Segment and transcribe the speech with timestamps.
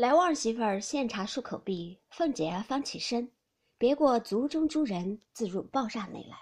[0.00, 3.30] 来望媳妇儿献茶漱口毕，凤姐方起身，
[3.76, 6.38] 别过族中诸人，自入爆炸内来，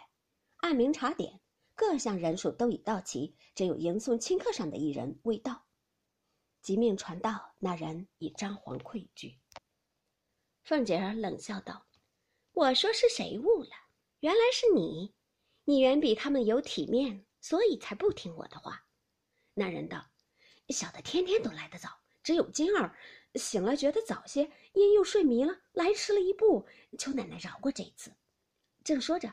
[0.58, 1.40] 按名查点，
[1.74, 5.64] 各项人数都已到齐，只有迎送亲客上的一人未到。
[6.62, 9.40] 即命传到，那人已张皇愧惧。
[10.62, 11.84] 凤姐儿冷笑道
[12.54, 13.70] ：“我说是谁误了？
[14.20, 15.12] 原来是你。
[15.64, 18.84] 你远比他们有体面，所以才不听我的话。”
[19.54, 20.06] 那人道
[20.70, 21.88] ：“小的天天都来得早，
[22.22, 22.96] 只有今儿。”
[23.38, 26.66] 醒了，觉得早些，因又睡迷了，来迟了一步，
[26.98, 28.12] 求奶奶饶过这一次。
[28.84, 29.32] 正说着，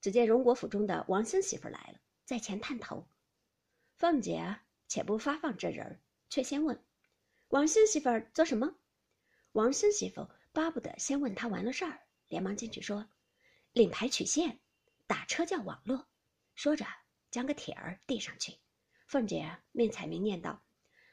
[0.00, 3.08] 只见荣国府中的王兴媳妇来了，在前探头。
[3.94, 6.84] 凤姐且不发放这人，却先问
[7.48, 8.76] ：“王兴媳妇做什么？”
[9.52, 13.08] 王兴媳妇巴不得先问他完了事儿，连忙进去说
[13.72, 14.60] ：“领牌取线，
[15.06, 16.06] 打车叫网络。”
[16.54, 16.84] 说着，
[17.30, 18.58] 将个帖儿递上去。
[19.06, 20.62] 凤姐命彩明念道：“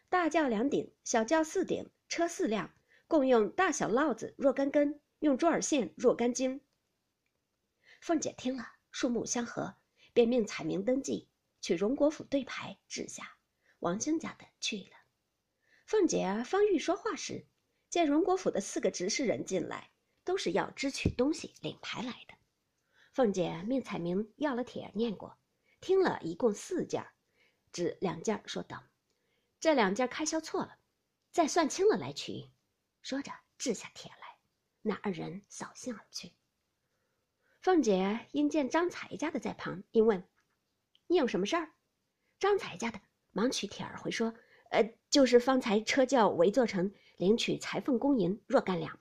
[0.09, 2.71] 大轿两顶，小轿四顶。”车四辆，
[3.07, 6.61] 共用大小烙子若干根，用珠耳线若干斤。
[8.01, 9.77] 凤姐听了，数目相合，
[10.13, 11.27] 便命彩明登记，
[11.59, 13.35] 取荣国府对牌掷下，
[13.79, 14.91] 王兴家的去了。
[15.87, 17.47] 凤姐方欲说话时，
[17.89, 19.89] 见荣国府的四个执事人进来，
[20.23, 22.35] 都是要支取东西、领牌来的。
[23.11, 25.39] 凤姐命彩明要了帖念过，
[25.81, 27.07] 听了一共四件，
[27.71, 28.83] 指两件说道
[29.59, 30.77] ：“这两件开销错了。”
[31.33, 32.51] 再算清了来取，
[33.01, 34.37] 说着掷下帖来，
[34.83, 36.31] 那二人扫兴而去。
[37.59, 40.23] 凤姐因见张才家的在旁，应问
[41.07, 41.71] ：“你有什么事儿？”
[42.37, 44.35] 张才家的忙取帖儿回说
[44.69, 48.99] ：“呃，就是方才车轿围坐成领取裁缝工银若干两。”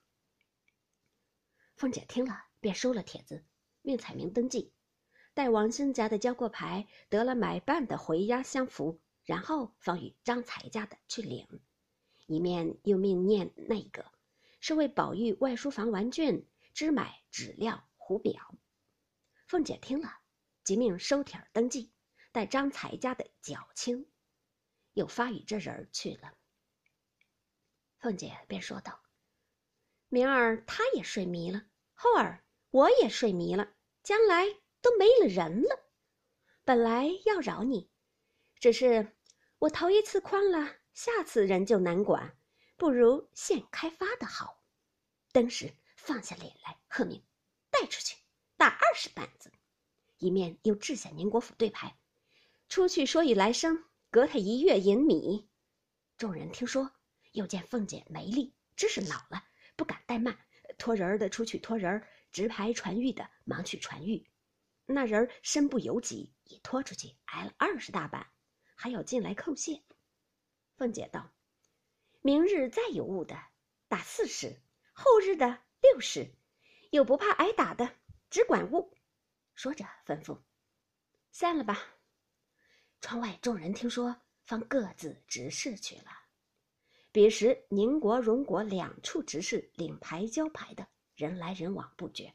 [1.76, 3.44] 凤姐听了，便收了帖子，
[3.82, 4.72] 命彩明登记，
[5.34, 11.46] 待王兴家的交过牌，得了买办的回押相符，然后方与张才家的去领。
[12.32, 14.10] 一面又命念那个，
[14.58, 18.54] 是为宝玉外书房玩卷、织买纸料、糊表。
[19.46, 20.08] 凤姐听了，
[20.64, 21.92] 即命收帖登记，
[22.32, 24.10] 待张才家的缴清，
[24.94, 26.32] 又发与这人去了。
[27.98, 29.02] 凤姐便说道
[30.08, 34.46] ：“明儿他也睡迷了，后儿我也睡迷了，将来
[34.80, 35.78] 都没了人了。
[36.64, 37.90] 本来要饶你，
[38.58, 39.14] 只是
[39.58, 42.36] 我头一次诓了。”下次人就难管，
[42.76, 44.62] 不如现开发的好。
[45.32, 47.22] 登时放下脸来，喝命
[47.70, 48.16] 带出去
[48.58, 49.50] 打二十板子，
[50.18, 51.96] 一面又掷下宁国府对牌，
[52.68, 55.48] 出去说与来生，隔他一月银米。
[56.18, 56.92] 众人听说，
[57.32, 59.42] 又见凤姐没力，只是恼了，
[59.74, 60.38] 不敢怠慢，
[60.76, 64.26] 托人儿的出去托人儿，执牌传谕的忙去传谕。
[64.84, 68.26] 那人身不由己，已拖出去挨了二十大板，
[68.74, 69.82] 还要进来叩谢。
[70.82, 71.30] 凤姐道
[72.22, 73.40] ：“明日再有误的，
[73.86, 74.48] 打四十；
[74.92, 76.28] 后日的六十。
[76.90, 77.94] 有不怕挨打的，
[78.30, 78.92] 只管误。”
[79.54, 80.40] 说着吩咐
[81.30, 81.78] ：“散了吧。”
[83.00, 86.10] 窗外众人听说，方各自执事去了。
[87.12, 92.34] 彼时宁国、荣国两处执事领牌交牌的人来人往不绝。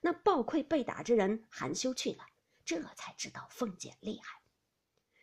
[0.00, 2.24] 那暴愧被打之人含羞去了，
[2.64, 4.40] 这才知道凤姐厉害。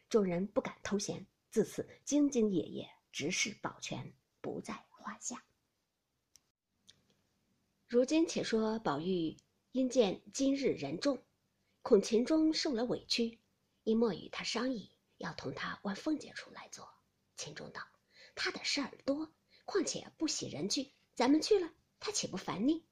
[0.10, 1.26] 众人不敢偷闲。
[1.56, 5.42] 自此兢兢业业，执事保全，不在话下。
[7.88, 9.38] 如今且说宝玉
[9.72, 11.24] 因见今日人众，
[11.82, 13.40] 恐秦钟受了委屈，
[13.84, 16.94] 因莫与他商议，要同他往凤姐处来坐。
[17.38, 17.88] 秦钟道
[18.36, 19.34] ：“他的事儿多，
[19.64, 21.72] 况且不喜人去，咱们去了，
[22.02, 22.86] 他岂不烦腻？”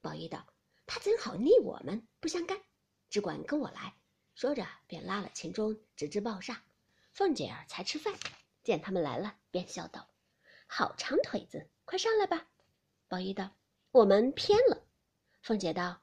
[0.00, 0.46] 宝玉道
[0.86, 2.06] ：“他怎好腻我们？
[2.20, 2.62] 不相干，
[3.10, 3.96] 只管跟我来。”
[4.36, 6.62] 说着便拉了秦钟，直至报上。
[7.16, 8.12] 凤姐儿才吃饭，
[8.62, 10.06] 见他们来了，便笑道
[10.68, 12.46] ：“好长腿子，快上来吧。”
[13.08, 13.56] 宝玉道
[13.90, 14.86] ：“我们偏了。”
[15.40, 16.02] 凤姐道：“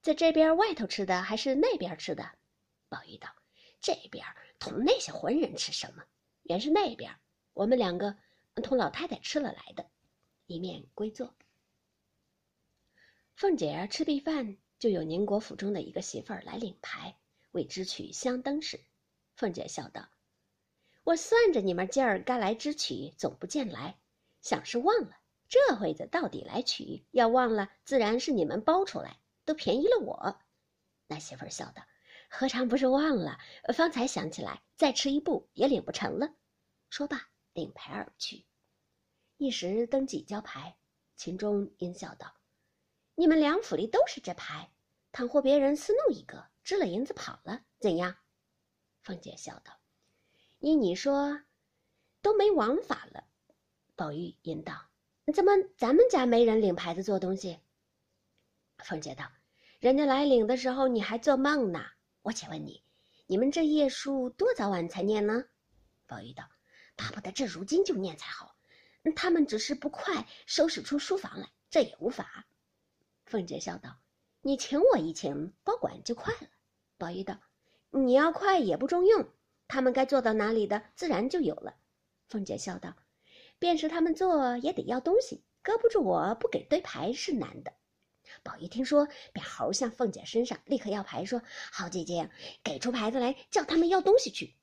[0.00, 2.30] 在这边外头吃的，还是那边吃的？”
[2.88, 3.28] 宝玉道
[3.82, 4.24] ：“这边
[4.58, 6.02] 同那些浑人吃什么？
[6.44, 7.14] 原是那边，
[7.52, 8.16] 我们两个
[8.62, 9.84] 同老太太吃了来的。”
[10.48, 11.34] 一面归坐。
[13.34, 17.14] 凤姐儿吃毕饭，就有宁国府中的一个媳妇儿来领牌，
[17.50, 18.80] 为支取香灯时，
[19.36, 20.08] 凤姐笑道。
[21.06, 23.96] 我算着你们今儿该来支取，总不见来，
[24.40, 25.16] 想是忘了。
[25.48, 30.36] 这会子到底来取，要忘了，自然是你们包出来，都便宜了我。
[31.06, 31.84] 那媳妇笑道
[32.28, 33.38] ：“何尝不是忘了？
[33.72, 36.34] 方才想起来，再迟一步也领不成了。”
[36.90, 38.44] 说罢，领牌而去。
[39.36, 40.76] 一时登记交牌，
[41.14, 42.34] 秦钟阴笑道
[43.14, 44.72] ：“你们两府里都是这牌，
[45.12, 48.16] 倘或别人私弄一个，支了银子跑了，怎样？”
[49.04, 49.78] 凤姐笑道。
[50.58, 51.42] 依你说，
[52.22, 53.24] 都没王法了。
[53.94, 54.88] 宝玉吟道
[55.34, 57.60] ：“怎么咱们家没人领牌子做东西？
[58.78, 59.30] 凤姐道
[59.80, 61.84] ：“人家来领的时候，你还做梦呢。
[62.22, 62.82] 我且问你，
[63.26, 65.44] 你们这页书多早晚才念呢？”
[66.06, 66.44] 宝玉道
[66.96, 68.56] ：“巴不得这如今就念才好。
[69.14, 72.46] 他们只是不快收拾出书房来，这也无法。”
[73.26, 73.98] 凤姐笑道
[74.40, 76.48] ：“你请我一请，保管就快了。”
[76.98, 77.40] 宝玉道
[77.90, 79.28] ：“你要快也不中用，
[79.68, 81.76] 他们该做到哪里的，自然就有了。”
[82.28, 82.96] 凤姐笑道
[83.58, 87.72] ：“便是他们做，也得要东西，搁不住我不给堆牌是难的。”
[88.42, 91.40] 宝玉听说，便猴向凤姐身上，立刻要牌，说
[91.70, 92.28] ：“好姐姐，
[92.64, 94.56] 给出牌子来，叫他们要东西去。”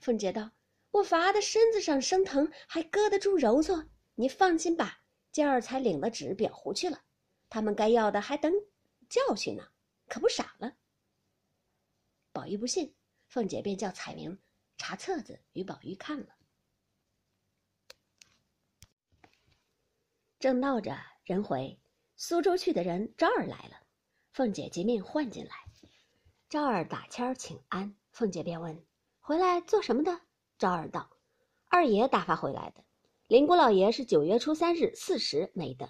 [0.00, 0.50] 凤姐道
[0.90, 3.84] ：“我罚的身子上生疼，还搁得住揉搓？
[4.16, 7.02] 你放心吧，今儿才领了纸扁糊去了，
[7.48, 8.52] 他们该要的还等
[9.08, 9.68] 教训呢，
[10.08, 10.74] 可不傻了。”
[12.32, 12.96] 宝玉不信，
[13.28, 14.36] 凤姐便叫彩明
[14.76, 16.28] 查册子与宝玉看了。
[20.38, 21.80] 正闹着，人回。
[22.16, 23.76] 苏州去的人昭儿来了，
[24.32, 25.52] 凤姐即命唤进来。
[26.48, 28.84] 昭儿打签儿请安，凤姐便问
[29.18, 30.20] ：“回来做什么的？”
[30.58, 31.10] 昭儿道
[31.68, 32.84] ：“二爷打发回来的。
[33.26, 35.88] 林姑老爷是九月初三日巳时没的，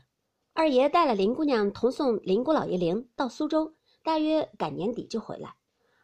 [0.54, 5.56] 二爷带了林姑娘同送林姑老爷灵到苏州，大约赶年底就回来。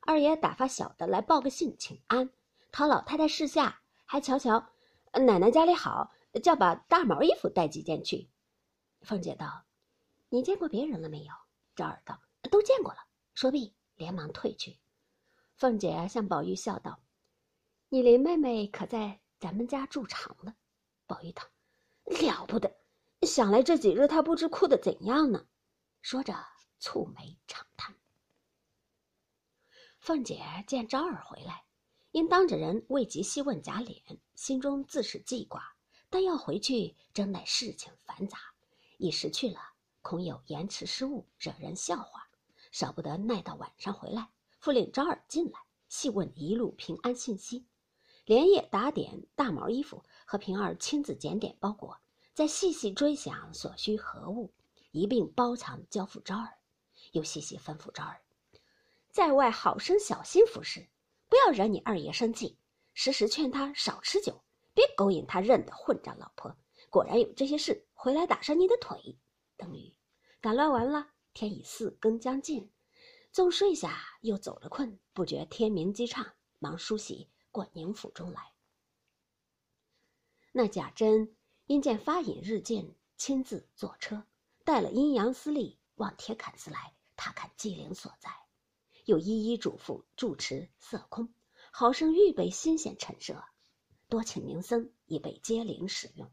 [0.03, 2.31] 二爷打发小的来报个信请安，
[2.73, 4.71] 讨老太太示下，还瞧瞧
[5.13, 6.13] 奶奶家里好，
[6.43, 8.29] 叫把大毛衣服带几件去。”
[9.03, 9.65] 凤姐道。
[10.33, 11.35] 你见过别人了没有？
[11.75, 12.23] 赵儿道
[12.53, 12.99] ：“都见过了。”
[13.35, 14.79] 说毕，连忙退去。
[15.57, 17.01] 凤姐向宝玉笑道
[17.91, 20.55] ：“你林妹妹可在咱们家住长了？”
[21.09, 21.43] 宝玉道
[22.07, 22.73] ：“了不得！
[23.23, 25.45] 想来这几日她不知哭得怎样呢。”
[26.01, 26.33] 说着，
[26.81, 27.97] 蹙眉长叹。
[29.99, 31.65] 凤姐见昭儿回来，
[32.13, 34.03] 因当着人未及细问贾琏，
[34.35, 35.77] 心中自是记挂，
[36.09, 38.39] 但要回去，真乃事情繁杂，
[38.99, 39.61] 一时去了。
[40.03, 42.29] 恐有延迟失误，惹人笑话，
[42.73, 47.67] 少不得耐到晚上回来，复令昭儿进来细问一路平安信息，
[48.25, 52.01] 连夜打点大毛衣服，和平儿亲自检点包裹，
[52.33, 54.53] 再细细追想所需何物，
[54.91, 56.59] 一并包藏交付昭儿，
[57.13, 58.23] 又细细吩咐昭儿，
[59.11, 60.89] 在外好生小心服侍，
[61.31, 62.59] 不要惹你二爷生气，
[62.93, 64.43] 时时劝他少吃酒，
[64.75, 66.55] 别勾引他认的混账老婆。
[66.91, 69.17] 果然有这些事，回来打伤你的腿。
[69.57, 69.95] 等于
[70.41, 72.69] 赶乱完了，天已四更将近，
[73.31, 78.53] 纵睡下又走了困，不觉天明鸡唱，忙梳洗过宁府中来。
[80.51, 81.37] 那贾珍
[81.67, 84.25] 因见发引日渐，亲自坐车，
[84.65, 88.31] 带了阴阳司隶往铁槛寺来，他看机灵所在，
[89.11, 91.35] 又一一嘱咐住持色空，
[91.73, 93.43] 好生预备新鲜陈设，
[94.09, 96.31] 多请名僧以备接灵使用。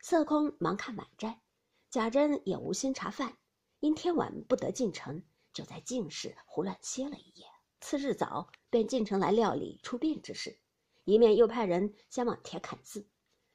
[0.00, 1.42] 色空忙看晚斋。
[1.90, 3.36] 贾珍也无心茶饭，
[3.80, 5.22] 因天晚不得进城，
[5.52, 7.44] 就在净室胡乱歇了一夜。
[7.82, 10.58] 次日早便进城来料理出殡之事，
[11.04, 13.06] 一面又派人先往铁槛寺，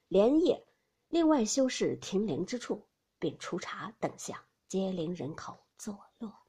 [0.08, 0.68] 连夜
[1.10, 2.88] 另外修饰停灵之处，
[3.18, 4.38] 并出茶等项
[4.68, 6.41] 接灵人口坐落。